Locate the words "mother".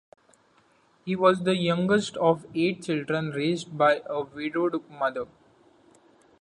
4.89-5.27